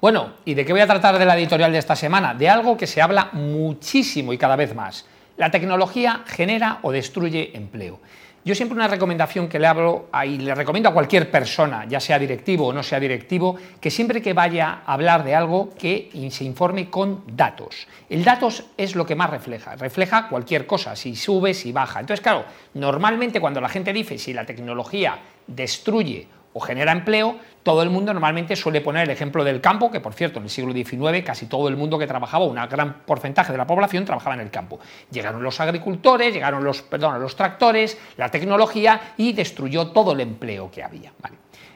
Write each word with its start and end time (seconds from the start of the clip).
Bueno, 0.00 0.32
¿y 0.46 0.54
de 0.54 0.64
qué 0.64 0.72
voy 0.72 0.80
a 0.80 0.86
tratar 0.86 1.18
de 1.18 1.26
la 1.26 1.36
editorial 1.36 1.72
de 1.72 1.78
esta 1.78 1.94
semana? 1.94 2.32
De 2.32 2.48
algo 2.48 2.74
que 2.74 2.86
se 2.86 3.02
habla 3.02 3.28
muchísimo 3.32 4.32
y 4.32 4.38
cada 4.38 4.56
vez 4.56 4.74
más. 4.74 5.04
La 5.36 5.50
tecnología 5.50 6.22
genera 6.26 6.78
o 6.80 6.90
destruye 6.90 7.54
empleo. 7.54 8.00
Yo 8.42 8.54
siempre 8.54 8.76
una 8.76 8.88
recomendación 8.88 9.46
que 9.46 9.58
le 9.58 9.66
hablo 9.66 10.08
y 10.24 10.38
le 10.38 10.54
recomiendo 10.54 10.88
a 10.88 10.94
cualquier 10.94 11.30
persona, 11.30 11.84
ya 11.86 12.00
sea 12.00 12.18
directivo 12.18 12.68
o 12.68 12.72
no 12.72 12.82
sea 12.82 12.98
directivo, 12.98 13.56
que 13.78 13.90
siempre 13.90 14.22
que 14.22 14.32
vaya 14.32 14.80
a 14.86 14.94
hablar 14.94 15.22
de 15.22 15.34
algo 15.34 15.74
que 15.78 16.08
se 16.30 16.44
informe 16.44 16.88
con 16.88 17.22
datos. 17.36 17.86
El 18.08 18.24
datos 18.24 18.64
es 18.78 18.96
lo 18.96 19.04
que 19.04 19.14
más 19.14 19.28
refleja, 19.28 19.76
refleja 19.76 20.28
cualquier 20.28 20.66
cosa, 20.66 20.96
si 20.96 21.14
sube, 21.14 21.52
si 21.52 21.72
baja. 21.72 22.00
Entonces, 22.00 22.22
claro, 22.22 22.46
normalmente 22.72 23.38
cuando 23.38 23.60
la 23.60 23.68
gente 23.68 23.92
dice 23.92 24.16
si 24.16 24.32
la 24.32 24.46
tecnología 24.46 25.18
destruye 25.46 26.26
o 26.52 26.60
genera 26.60 26.92
empleo, 26.92 27.36
todo 27.62 27.82
el 27.82 27.90
mundo 27.90 28.12
normalmente 28.12 28.56
suele 28.56 28.80
poner 28.80 29.04
el 29.04 29.10
ejemplo 29.10 29.44
del 29.44 29.60
campo, 29.60 29.90
que 29.90 30.00
por 30.00 30.14
cierto 30.14 30.38
en 30.38 30.44
el 30.44 30.50
siglo 30.50 30.72
XIX 30.72 31.24
casi 31.24 31.46
todo 31.46 31.68
el 31.68 31.76
mundo 31.76 31.98
que 31.98 32.06
trabajaba, 32.06 32.44
un 32.44 32.56
gran 32.68 33.02
porcentaje 33.04 33.52
de 33.52 33.58
la 33.58 33.66
población 33.66 34.04
trabajaba 34.04 34.34
en 34.34 34.40
el 34.40 34.50
campo. 34.50 34.80
Llegaron 35.10 35.42
los 35.42 35.60
agricultores, 35.60 36.32
llegaron 36.32 36.64
los, 36.64 36.82
perdón, 36.82 37.20
los 37.20 37.36
tractores, 37.36 37.98
la 38.16 38.30
tecnología 38.30 39.14
y 39.16 39.32
destruyó 39.32 39.88
todo 39.88 40.12
el 40.12 40.20
empleo 40.20 40.70
que 40.70 40.82
había. 40.82 41.12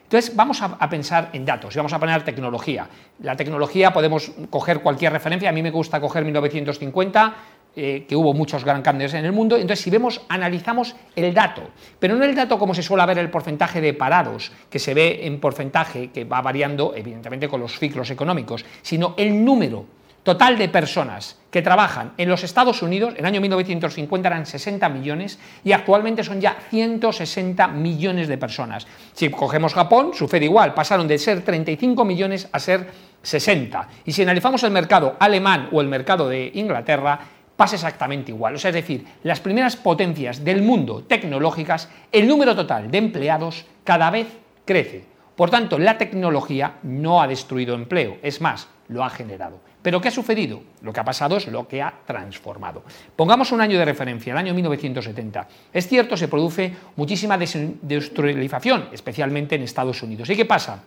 Entonces 0.04 0.36
vamos 0.36 0.62
a, 0.62 0.88
pensar 0.88 1.30
en 1.32 1.44
datos 1.44 1.74
y 1.74 1.78
vamos 1.78 1.92
a 1.92 1.98
poner 1.98 2.22
tecnología. 2.22 2.86
La 3.20 3.36
tecnología 3.36 3.92
podemos 3.92 4.32
coger 4.50 4.80
cualquier 4.80 5.12
referencia, 5.12 5.48
a 5.48 5.52
mí 5.52 5.62
me 5.62 5.70
gusta 5.70 6.00
coger 6.00 6.24
1950, 6.24 7.34
eh, 7.77 8.06
que 8.09 8.14
hubo 8.14 8.33
muchos 8.34 8.64
gran 8.64 8.83
cambios 8.83 9.14
en 9.14 9.24
el 9.24 9.33
mundo. 9.33 9.56
Entonces, 9.56 9.80
si 9.80 9.91
vemos, 9.91 10.20
analizamos 10.28 10.95
el 11.16 11.34
dato, 11.34 11.62
pero 11.98 12.14
no 12.14 12.24
el 12.24 12.34
dato 12.34 12.59
como 12.59 12.74
se 12.74 12.83
suele 12.83 13.05
ver 13.06 13.19
el 13.19 13.30
porcentaje 13.30 13.80
de 13.80 13.95
parados, 13.95 14.52
que 14.70 14.78
se 14.78 14.95
ve 14.95 15.27
en 15.27 15.41
porcentaje, 15.41 16.10
que 16.10 16.24
va 16.24 16.41
variando 16.41 16.95
evidentemente 16.95 17.48
con 17.48 17.60
los 17.60 17.78
ciclos 17.78 18.10
económicos, 18.10 18.64
sino 18.83 19.14
el 19.16 19.45
número 19.45 19.87
total 20.24 20.56
de 20.56 20.69
personas 20.69 21.38
que 21.50 21.62
trabajan 21.62 22.12
en 22.16 22.28
los 22.28 22.42
Estados 22.42 22.83
Unidos, 22.83 23.12
en 23.12 23.20
el 23.20 23.27
año 23.27 23.41
1950 23.41 24.27
eran 24.27 24.47
60 24.47 24.88
millones 24.88 25.38
y 25.62 25.72
actualmente 25.72 26.25
son 26.25 26.41
ya 26.41 26.56
160 26.70 27.69
millones 27.69 28.27
de 28.27 28.38
personas. 28.38 28.86
Si 29.12 29.28
cogemos 29.28 29.75
Japón, 29.75 30.12
sucede 30.14 30.47
igual, 30.47 30.75
pasaron 30.75 31.06
de 31.06 31.19
ser 31.19 31.42
35 31.42 32.05
millones 32.05 32.48
a 32.50 32.59
ser 32.59 32.88
60. 33.22 33.88
Y 34.06 34.12
si 34.12 34.22
analizamos 34.22 34.62
el 34.64 34.70
mercado 34.70 35.14
alemán 35.20 35.69
o 35.70 35.81
el 35.81 35.88
mercado 35.88 36.28
de 36.28 36.50
Inglaterra, 36.55 37.20
pasa 37.56 37.77
exactamente 37.77 38.33
igual. 38.33 38.55
O 38.55 38.58
sea, 38.58 38.70
es 38.70 38.74
decir, 38.74 39.05
las 39.22 39.41
primeras 39.41 39.77
potencias 39.77 40.44
del 40.44 40.62
mundo 40.62 41.05
tecnológicas, 41.05 41.88
el 42.12 42.28
número 42.28 42.55
total 42.55 42.91
de 42.91 42.98
empleados 42.98 43.64
cada 43.84 44.10
vez 44.10 44.28
crece. 44.64 45.05
Por 45.36 45.50
tanto, 45.50 45.78
la 45.78 45.98
tecnología 45.98 46.77
no 46.82 47.20
ha 47.20 47.27
destruido 47.27 47.75
empleo, 47.75 48.19
es 48.22 48.41
más, 48.41 48.69
lo 48.88 49.05
ha 49.05 49.10
generado. 49.10 49.60
Pero 49.82 50.00
¿qué 50.00 50.08
ha 50.08 50.12
sucedido? 50.12 50.62
Lo 50.80 50.92
que 50.92 51.00
ha 51.00 51.05
pasado 51.05 51.36
es 51.36 51.47
lo 51.48 51.69
que 51.69 51.82
ha 51.82 51.92
transformado. 52.06 52.84
Pongamos 53.16 53.52
un 53.52 53.60
año 53.60 53.78
de 53.78 53.84
referencia, 53.84 54.32
el 54.32 54.38
año 54.38 54.55
1970. 54.55 55.48
Es 55.72 55.88
cierto, 55.88 56.16
se 56.16 56.28
produce 56.28 56.75
muchísima 56.97 57.36
desindustrialización, 57.36 58.88
especialmente 58.92 59.56
en 59.56 59.62
Estados 59.62 60.02
Unidos. 60.02 60.30
¿Y 60.30 60.36
qué 60.36 60.47
pasa? 60.47 60.82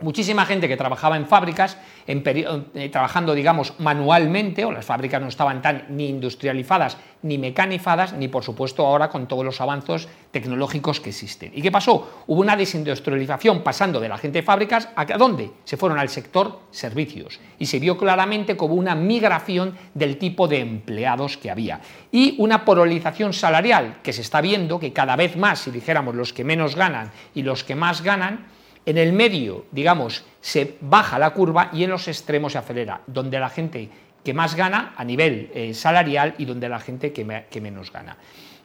Muchísima 0.00 0.44
gente 0.46 0.68
que 0.68 0.76
trabajaba 0.76 1.16
en 1.16 1.26
fábricas, 1.26 1.76
eh, 2.06 2.88
trabajando, 2.90 3.34
digamos, 3.34 3.74
manualmente, 3.78 4.64
o 4.64 4.72
las 4.72 4.84
fábricas 4.84 5.20
no 5.20 5.28
estaban 5.28 5.62
tan 5.62 5.86
ni 5.90 6.08
industrializadas 6.08 6.96
ni 7.22 7.36
mecanizadas, 7.36 8.12
ni 8.12 8.28
por 8.28 8.44
supuesto 8.44 8.86
ahora 8.86 9.08
con 9.10 9.26
todos 9.26 9.44
los 9.44 9.60
avances 9.60 10.08
tecnológicos 10.30 11.00
que 11.00 11.10
existen. 11.10 11.50
¿Y 11.54 11.62
qué 11.62 11.72
pasó? 11.72 12.22
Hubo 12.26 12.40
una 12.40 12.56
desindustrialización 12.56 13.62
pasando 13.62 13.98
de 13.98 14.08
la 14.08 14.18
gente 14.18 14.38
de 14.38 14.42
fábricas 14.44 14.88
a 14.94 15.04
dónde? 15.04 15.50
Se 15.64 15.76
fueron 15.76 15.98
al 15.98 16.08
sector 16.08 16.60
servicios 16.70 17.40
y 17.58 17.66
se 17.66 17.80
vio 17.80 17.98
claramente 17.98 18.56
como 18.56 18.74
una 18.74 18.94
migración 18.94 19.76
del 19.94 20.16
tipo 20.16 20.46
de 20.46 20.60
empleados 20.60 21.36
que 21.36 21.50
había 21.50 21.80
y 22.12 22.36
una 22.38 22.64
polarización 22.64 23.32
salarial 23.32 23.98
que 24.02 24.12
se 24.12 24.20
está 24.20 24.40
viendo 24.40 24.78
que 24.78 24.92
cada 24.92 25.16
vez 25.16 25.36
más, 25.36 25.60
si 25.60 25.70
dijéramos 25.70 26.14
los 26.14 26.32
que 26.32 26.44
menos 26.44 26.76
ganan 26.76 27.10
y 27.34 27.42
los 27.42 27.64
que 27.64 27.74
más 27.74 28.02
ganan, 28.02 28.46
en 28.88 28.96
el 28.96 29.12
medio, 29.12 29.66
digamos, 29.70 30.24
se 30.40 30.78
baja 30.80 31.18
la 31.18 31.34
curva 31.34 31.68
y 31.74 31.84
en 31.84 31.90
los 31.90 32.08
extremos 32.08 32.52
se 32.52 32.58
acelera, 32.58 33.02
donde 33.06 33.38
la 33.38 33.50
gente 33.50 33.90
que 34.24 34.32
más 34.32 34.54
gana 34.54 34.94
a 34.96 35.04
nivel 35.04 35.50
eh, 35.52 35.74
salarial 35.74 36.34
y 36.38 36.46
donde 36.46 36.70
la 36.70 36.80
gente 36.80 37.12
que, 37.12 37.60
menos 37.60 37.92
gana. 37.92 38.16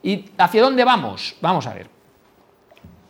¿Y 0.01 0.29
hacia 0.37 0.61
dónde 0.61 0.85
vamos? 0.85 1.35
Vamos 1.41 1.67
a 1.67 1.73
ver. 1.73 1.87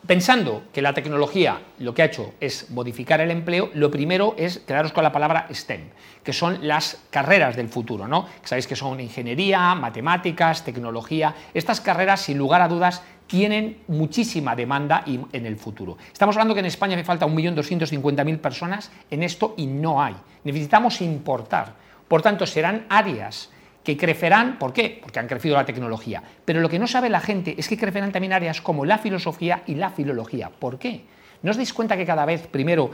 Pensando 0.07 0.63
que 0.73 0.81
la 0.81 0.95
tecnología 0.95 1.61
lo 1.77 1.93
que 1.93 2.01
ha 2.01 2.05
hecho 2.05 2.33
es 2.39 2.71
modificar 2.71 3.21
el 3.21 3.29
empleo, 3.29 3.69
lo 3.75 3.91
primero 3.91 4.33
es 4.35 4.57
quedaros 4.57 4.91
con 4.91 5.03
la 5.03 5.11
palabra 5.11 5.47
STEM, 5.53 5.91
que 6.23 6.33
son 6.33 6.67
las 6.67 7.03
carreras 7.11 7.55
del 7.55 7.69
futuro, 7.69 8.07
¿no? 8.07 8.27
Sabéis 8.43 8.65
que 8.65 8.75
son 8.75 8.99
ingeniería, 8.99 9.75
matemáticas, 9.75 10.65
tecnología. 10.65 11.35
Estas 11.53 11.79
carreras, 11.79 12.21
sin 12.21 12.39
lugar 12.39 12.61
a 12.61 12.67
dudas, 12.67 13.03
tienen 13.27 13.79
muchísima 13.87 14.55
demanda 14.55 15.03
en 15.05 15.45
el 15.45 15.57
futuro. 15.57 15.97
Estamos 16.11 16.35
hablando 16.35 16.53
que 16.53 16.59
en 16.59 16.67
España 16.67 16.95
me 16.95 17.03
falta 17.03 17.25
1.250.000 17.25 18.37
personas 18.39 18.91
en 19.09 19.23
esto 19.23 19.53
y 19.57 19.67
no 19.67 20.01
hay. 20.01 20.15
Necesitamos 20.43 21.01
importar. 21.01 21.73
Por 22.07 22.21
tanto, 22.21 22.45
serán 22.45 22.85
áreas 22.89 23.49
que 23.83 23.97
crecerán, 23.97 24.57
¿por 24.57 24.71
qué? 24.73 24.99
Porque 25.01 25.19
han 25.19 25.27
crecido 25.27 25.55
la 25.55 25.65
tecnología. 25.65 26.23
Pero 26.45 26.61
lo 26.61 26.69
que 26.69 26.79
no 26.79 26.87
sabe 26.87 27.09
la 27.09 27.19
gente 27.19 27.55
es 27.57 27.67
que 27.67 27.77
crecerán 27.77 28.11
también 28.11 28.33
áreas 28.33 28.61
como 28.61 28.85
la 28.85 28.97
filosofía 28.97 29.63
y 29.67 29.75
la 29.75 29.89
filología. 29.89 30.49
¿Por 30.49 30.79
qué? 30.79 31.03
¿No 31.41 31.51
os 31.51 31.57
dais 31.57 31.73
cuenta 31.73 31.97
que 31.97 32.05
cada 32.05 32.23
vez, 32.23 32.47
primero, 32.47 32.89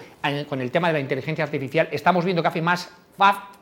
con 0.49 0.59
el 0.59 0.71
tema 0.71 0.87
de 0.87 0.93
la 0.93 0.99
inteligencia 0.99 1.43
artificial, 1.43 1.87
estamos 1.91 2.25
viendo 2.25 2.41
que 2.41 2.47
hace 2.47 2.63
más, 2.63 2.89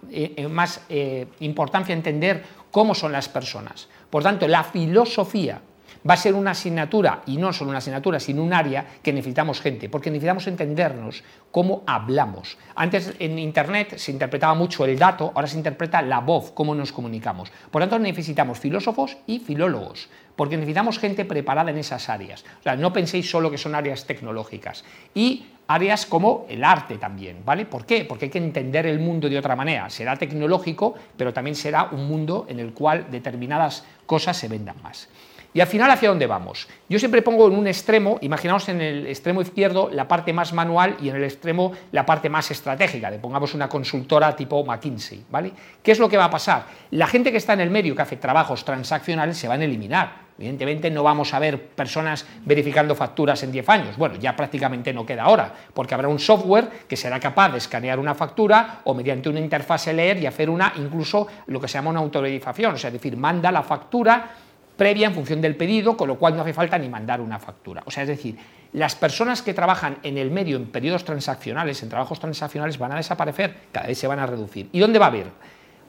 eh, 0.10 0.34
eh, 0.38 0.48
más 0.48 0.86
eh, 0.88 1.28
importancia 1.42 1.94
entender 1.94 2.44
cómo 2.72 2.96
son 2.96 3.12
las 3.12 3.28
personas? 3.28 3.90
Por 4.10 4.24
tanto, 4.24 4.48
la 4.48 4.64
filosofía 4.64 5.60
va 6.08 6.14
a 6.14 6.18
ser 6.18 6.34
una 6.34 6.52
asignatura, 6.52 7.22
y 7.26 7.38
no 7.38 7.52
solo 7.52 7.70
una 7.70 7.80
asignatura, 7.80 8.20
sino 8.20 8.44
un 8.44 8.54
área 8.54 8.86
que 9.02 9.12
necesitamos 9.12 9.62
gente, 9.62 9.90
porque 9.90 10.10
necesitamos 10.10 10.48
entendernos 10.48 11.24
cómo 11.52 11.84
hablamos. 11.86 12.58
Antes 12.76 13.14
en 13.20 13.38
Internet 13.40 13.98
se 13.98 14.12
interpretaba 14.12 14.54
mucho 14.54 14.86
el 14.86 14.98
dato, 14.98 15.32
ahora 15.36 15.48
se 15.48 15.58
interpreta 15.58 16.02
la 16.02 16.20
voz, 16.20 16.52
cómo 16.52 16.76
nos 16.76 16.92
comunicamos. 16.92 17.52
Por 17.72 17.82
tanto, 17.82 18.00
necesitamos 18.00 18.60
filósofos 18.60 19.18
y 19.28 19.40
filólogos, 19.40 20.10
porque 20.36 20.56
necesitamos 20.56 21.00
gente 21.00 21.26
preparada 21.26 21.72
en 21.72 21.78
esas 21.78 22.10
áreas. 22.10 22.46
O 22.60 22.64
sea, 22.64 22.76
no 22.76 22.94
penséis 22.94 23.30
solo 23.30 23.52
que 23.52 23.58
son 23.58 23.76
áreas 23.76 24.06
tecnológicas. 24.06 24.86
Y 25.14 25.48
áreas 25.68 26.06
como 26.06 26.46
el 26.48 26.64
arte 26.64 26.98
también, 26.98 27.44
¿vale? 27.44 27.66
¿Por 27.66 27.86
qué? 27.86 28.06
Porque 28.06 28.26
hay 28.26 28.32
que 28.32 28.38
entender 28.38 28.86
el 28.86 29.00
mundo 29.00 29.28
de 29.30 29.38
otra 29.38 29.56
manera. 29.56 29.90
Será 29.90 30.16
tecnológico, 30.16 30.96
pero 31.18 31.34
también 31.34 31.56
será 31.56 31.90
un 31.92 32.08
mundo 32.08 32.46
en 32.48 32.60
el 32.60 32.74
cual 32.74 33.08
determinadas 33.12 33.84
cosas 34.06 34.38
se 34.38 34.48
vendan 34.48 34.82
más. 34.82 35.10
Y 35.58 35.60
al 35.60 35.66
final, 35.66 35.90
¿hacia 35.90 36.10
dónde 36.10 36.28
vamos? 36.28 36.68
Yo 36.88 37.00
siempre 37.00 37.24
pongo 37.24 37.48
en 37.48 37.56
un 37.56 37.66
extremo, 37.66 38.20
imaginaos 38.22 38.70
en 38.70 38.80
el 38.80 39.08
extremo 39.08 39.42
izquierdo 39.42 39.90
la 39.92 40.08
parte 40.08 40.32
más 40.32 40.54
manual 40.54 40.98
y 41.02 41.10
en 41.10 41.16
el 41.16 41.24
extremo 41.24 41.72
la 41.92 42.06
parte 42.06 42.30
más 42.30 42.52
estratégica, 42.52 43.10
de 43.10 43.18
pongamos 43.18 43.56
una 43.56 43.68
consultora 43.68 44.36
tipo 44.36 44.64
McKinsey, 44.64 45.26
¿vale? 45.32 45.52
¿Qué 45.82 45.94
es 45.94 45.98
lo 45.98 46.10
que 46.10 46.16
va 46.16 46.26
a 46.26 46.30
pasar? 46.30 46.68
La 46.92 47.08
gente 47.08 47.32
que 47.32 47.38
está 47.38 47.54
en 47.54 47.62
el 47.62 47.72
medio, 47.72 47.96
que 47.96 48.04
hace 48.04 48.18
trabajos 48.18 48.64
transaccionales, 48.64 49.36
se 49.36 49.48
van 49.48 49.62
a 49.62 49.64
eliminar. 49.64 50.28
Evidentemente 50.38 50.92
no 50.92 51.02
vamos 51.02 51.34
a 51.34 51.40
ver 51.40 51.70
personas 51.70 52.24
verificando 52.46 52.94
facturas 52.94 53.42
en 53.42 53.52
10 53.52 53.70
años. 53.70 53.98
Bueno, 53.98 54.14
ya 54.18 54.36
prácticamente 54.36 54.94
no 54.94 55.08
queda 55.08 55.24
ahora, 55.24 55.52
porque 55.74 55.96
habrá 55.96 56.08
un 56.08 56.20
software 56.20 56.70
que 56.88 56.96
será 56.96 57.20
capaz 57.20 57.50
de 57.50 57.58
escanear 57.58 57.98
una 57.98 58.14
factura 58.14 58.82
o 58.84 58.94
mediante 58.94 59.28
una 59.28 59.40
interfase 59.40 59.92
leer 59.92 60.20
y 60.20 60.28
hacer 60.28 60.52
una, 60.52 60.74
incluso 60.76 61.26
lo 61.48 61.60
que 61.60 61.68
se 61.68 61.80
llama 61.80 61.90
una 61.90 62.02
autorización, 62.02 62.76
o 62.76 62.78
sea, 62.78 62.90
es 62.90 62.94
decir, 62.94 63.18
manda 63.18 63.52
la 63.52 63.64
factura 63.64 64.30
previa 64.78 65.08
en 65.08 65.14
función 65.14 65.42
del 65.42 65.56
pedido, 65.56 65.98
con 65.98 66.08
lo 66.08 66.18
cual 66.18 66.36
no 66.36 66.42
hace 66.42 66.54
falta 66.54 66.78
ni 66.78 66.88
mandar 66.88 67.20
una 67.20 67.40
factura. 67.40 67.84
O 67.86 67.92
sea, 67.92 68.04
es 68.04 68.10
decir, 68.10 68.38
las 68.74 68.96
personas 68.96 69.42
que 69.42 69.54
trabajan 69.54 69.98
en 70.04 70.18
el 70.18 70.32
medio 70.32 70.56
en 70.56 70.68
periodos 70.68 71.04
transaccionales, 71.04 71.82
en 71.84 71.90
trabajos 71.90 72.20
transaccionales, 72.20 72.78
van 72.78 72.92
a 72.92 72.98
desaparecer, 72.98 73.56
cada 73.72 73.88
vez 73.88 73.98
se 73.98 74.08
van 74.08 74.20
a 74.20 74.26
reducir. 74.26 74.70
¿Y 74.72 74.80
dónde 74.80 75.00
va 75.00 75.06
a 75.06 75.10
haber? 75.10 75.28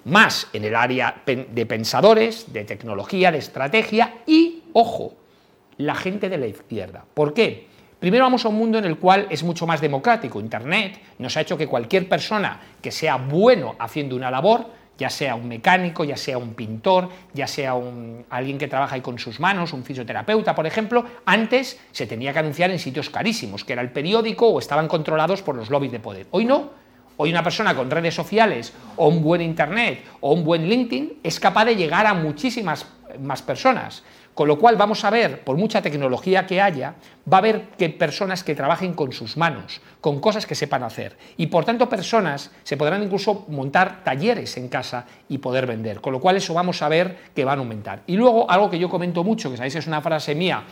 Más 0.04 0.48
en 0.52 0.64
el 0.64 0.74
área 0.74 1.22
de 1.26 1.66
pensadores, 1.66 2.52
de 2.52 2.64
tecnología, 2.64 3.30
de 3.30 3.38
estrategia 3.38 4.14
y, 4.26 4.62
ojo, 4.72 5.14
la 5.76 5.94
gente 5.94 6.28
de 6.28 6.38
la 6.38 6.46
izquierda. 6.46 7.04
¿Por 7.12 7.34
qué? 7.34 7.68
Primero 7.98 8.24
vamos 8.24 8.44
a 8.44 8.48
un 8.48 8.54
mundo 8.54 8.78
en 8.78 8.84
el 8.84 8.96
cual 8.96 9.26
es 9.28 9.42
mucho 9.42 9.66
más 9.66 9.80
democrático. 9.80 10.40
Internet 10.40 11.00
nos 11.18 11.36
ha 11.36 11.40
hecho 11.40 11.58
que 11.58 11.66
cualquier 11.66 12.08
persona 12.08 12.60
que 12.80 12.92
sea 12.92 13.16
bueno 13.16 13.74
haciendo 13.78 14.14
una 14.14 14.30
labor 14.30 14.66
ya 14.98 15.08
sea 15.08 15.36
un 15.36 15.48
mecánico, 15.48 16.04
ya 16.04 16.16
sea 16.16 16.36
un 16.38 16.54
pintor, 16.54 17.08
ya 17.32 17.46
sea 17.46 17.74
alguien 18.30 18.58
que 18.58 18.66
trabaja 18.66 18.96
ahí 18.96 19.00
con 19.00 19.18
sus 19.18 19.38
manos, 19.38 19.72
un 19.72 19.84
fisioterapeuta, 19.84 20.54
por 20.54 20.66
ejemplo, 20.66 21.04
antes 21.24 21.80
se 21.92 22.06
tenía 22.06 22.32
que 22.32 22.40
anunciar 22.40 22.70
en 22.72 22.80
sitios 22.80 23.08
carísimos, 23.08 23.64
que 23.64 23.72
era 23.72 23.82
el 23.82 23.90
periódico 23.90 24.48
o 24.48 24.58
estaban 24.58 24.88
controlados 24.88 25.40
por 25.42 25.54
los 25.54 25.70
lobbies 25.70 25.92
de 25.92 26.00
poder. 26.00 26.26
Hoy 26.32 26.44
no. 26.44 26.88
Hoy 27.20 27.30
una 27.30 27.42
persona 27.42 27.74
con 27.74 27.90
redes 27.90 28.14
sociales 28.14 28.72
o 28.96 29.08
un 29.08 29.22
buen 29.22 29.40
Internet 29.40 30.04
o 30.20 30.32
un 30.32 30.44
buen 30.44 30.68
LinkedIn 30.68 31.14
es 31.24 31.40
capaz 31.40 31.64
de 31.64 31.74
llegar 31.74 32.06
a 32.06 32.14
muchísimas 32.14 32.86
más 33.20 33.42
personas. 33.42 34.04
Con 34.38 34.46
lo 34.46 34.56
cual 34.56 34.76
vamos 34.76 35.04
a 35.04 35.10
ver, 35.10 35.42
por 35.42 35.56
mucha 35.56 35.82
tecnología 35.82 36.46
que 36.46 36.62
haya, 36.62 36.94
va 37.26 37.38
a 37.38 37.40
haber 37.40 37.70
que 37.76 37.88
personas 37.88 38.44
que 38.44 38.54
trabajen 38.54 38.94
con 38.94 39.10
sus 39.10 39.36
manos, 39.36 39.80
con 40.00 40.20
cosas 40.20 40.46
que 40.46 40.54
sepan 40.54 40.84
hacer. 40.84 41.18
Y 41.36 41.48
por 41.48 41.64
tanto 41.64 41.88
personas 41.88 42.52
se 42.62 42.76
podrán 42.76 43.02
incluso 43.02 43.46
montar 43.48 44.04
talleres 44.04 44.56
en 44.56 44.68
casa 44.68 45.06
y 45.28 45.38
poder 45.38 45.66
vender. 45.66 46.00
Con 46.00 46.12
lo 46.12 46.20
cual 46.20 46.36
eso 46.36 46.54
vamos 46.54 46.82
a 46.82 46.88
ver 46.88 47.18
que 47.34 47.44
va 47.44 47.54
a 47.54 47.56
aumentar. 47.56 48.04
Y 48.06 48.14
luego 48.14 48.48
algo 48.48 48.70
que 48.70 48.78
yo 48.78 48.88
comento 48.88 49.24
mucho, 49.24 49.50
que 49.50 49.56
sabéis 49.56 49.74
es 49.74 49.88
una 49.88 50.00
frase 50.00 50.36
mía 50.36 50.62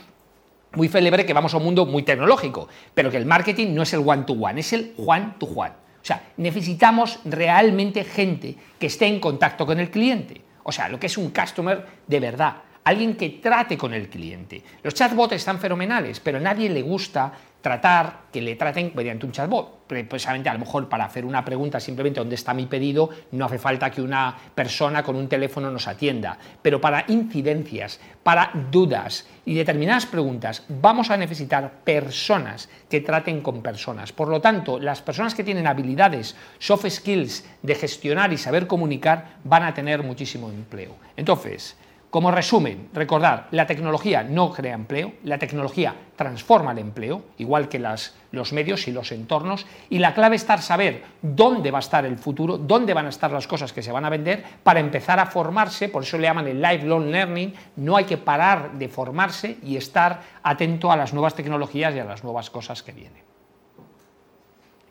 muy 0.75 0.87
célebre, 0.87 1.27
que 1.27 1.33
vamos 1.33 1.53
a 1.53 1.57
un 1.57 1.65
mundo 1.65 1.87
muy 1.87 2.05
tecnológico, 2.05 2.69
pero 2.95 3.11
que 3.11 3.17
el 3.17 3.27
marketing 3.27 3.75
no 3.75 3.83
es 3.83 3.93
el 3.93 4.09
one-to-one, 4.09 4.61
es 4.61 4.73
el 4.75 4.95
one-to-one. 4.97 5.73
O 5.73 6.05
sea, 6.07 6.23
necesitamos 6.37 7.19
realmente 7.25 8.05
gente 8.05 8.55
que 8.79 8.87
esté 8.87 9.09
en 9.09 9.19
contacto 9.19 9.67
con 9.67 9.81
el 9.81 9.91
cliente. 9.91 10.41
O 10.63 10.71
sea, 10.71 10.89
lo 10.89 11.01
que 11.01 11.09
es 11.09 11.19
un 11.19 11.31
customer 11.31 11.85
de 12.07 12.21
verdad 12.21 12.59
alguien 12.87 13.17
que 13.17 13.31
trate 13.43 13.77
con 13.77 13.93
el 13.93 14.09
cliente. 14.09 14.63
Los 14.85 14.95
chatbots 14.95 15.35
están 15.35 15.59
fenomenales, 15.59 16.21
pero 16.21 16.39
a 16.39 16.41
nadie 16.41 16.71
le 16.71 16.83
gusta 16.83 17.33
tratar 17.61 18.27
que 18.33 18.41
le 18.41 18.55
traten 18.55 18.93
mediante 18.95 19.27
un 19.27 19.33
chatbot. 19.33 19.87
Precisamente 19.89 20.49
a 20.49 20.53
lo 20.53 20.61
mejor 20.61 20.89
para 20.89 21.05
hacer 21.05 21.25
una 21.25 21.45
pregunta 21.45 21.81
simplemente 21.81 22.21
dónde 22.21 22.37
está 22.37 22.55
mi 22.55 22.67
pedido 22.67 23.11
no 23.33 23.47
hace 23.47 23.59
falta 23.59 23.91
que 23.91 24.01
una 24.01 24.37
persona 24.55 25.03
con 25.03 25.17
un 25.17 25.29
teléfono 25.29 25.69
nos 25.69 25.89
atienda, 25.89 26.39
pero 26.63 26.81
para 26.81 27.05
incidencias, 27.09 27.99
para 28.23 28.53
dudas 28.71 29.27
y 29.45 29.55
determinadas 29.55 30.07
preguntas 30.07 30.63
vamos 30.69 31.11
a 31.11 31.17
necesitar 31.17 31.81
personas 31.83 32.69
que 32.89 33.01
traten 33.01 33.41
con 33.41 33.63
personas. 33.63 34.13
Por 34.13 34.29
lo 34.29 34.41
tanto, 34.41 34.79
las 34.79 35.03
personas 35.03 35.35
que 35.35 35.43
tienen 35.43 35.67
habilidades, 35.67 36.37
soft 36.61 36.89
skills 36.89 37.45
de 37.63 37.75
gestionar 37.75 38.33
y 38.33 38.39
saber 38.39 38.69
comunicar 38.69 39.39
van 39.43 39.65
a 39.65 39.75
tener 39.75 40.05
muchísimo 40.05 40.51
empleo. 40.51 40.95
Entonces, 41.17 41.77
como 42.11 42.31
resumen, 42.31 42.89
recordar, 42.93 43.49
la 43.51 43.67
tecnología 43.67 44.23
no 44.23 44.53
crea 44.53 44.75
empleo, 44.75 45.13
la 45.25 45.39
tecnología 45.39 45.95
transforma 46.15 46.73
el 46.73 46.79
empleo, 46.79 47.25
igual 47.39 47.69
que 47.69 47.79
los 47.79 48.53
medios 48.53 48.89
y 48.89 48.93
los 48.93 49.13
entornos, 49.13 49.67
y 49.91 49.99
la 49.99 50.15
clave 50.15 50.37
está 50.37 50.57
saber 50.59 51.03
dónde 51.21 51.71
va 51.71 51.79
a 51.79 51.81
estar 51.81 52.07
el 52.07 52.17
futuro, 52.17 52.59
dónde 52.59 52.95
van 52.95 53.07
a 53.07 53.11
estar 53.11 53.31
las 53.33 53.47
cosas 53.47 53.73
que 53.73 53.83
se 53.83 53.93
van 53.93 54.05
a 54.05 54.11
vender, 54.11 54.45
para 54.63 54.81
empezar 54.81 55.19
a 55.19 55.27
formarse, 55.27 55.89
por 55.89 56.05
eso 56.05 56.17
le 56.17 56.29
llaman 56.29 56.47
el 56.47 56.63
lifelong 56.63 57.11
learning, 57.11 57.55
no 57.77 57.97
hay 57.97 58.05
que 58.05 58.19
parar 58.19 58.73
de 58.73 58.89
formarse 58.89 59.59
y 59.63 59.77
estar 59.77 60.23
atento 60.43 60.91
a 60.91 60.97
las 60.97 61.13
nuevas 61.13 61.35
tecnologías 61.35 61.95
y 61.95 61.99
a 61.99 62.05
las 62.05 62.25
nuevas 62.25 62.51
cosas 62.51 62.83
que 62.83 62.93
vienen. 62.93 63.23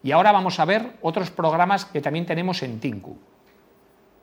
Y 0.04 0.12
ahora 0.12 0.32
vamos 0.32 0.60
a 0.60 0.66
ver 0.66 0.98
otros 1.02 1.32
programas 1.32 1.86
que 1.86 2.02
también 2.02 2.28
tenemos 2.28 2.62
en 2.62 2.80
Tinku. 2.80 3.18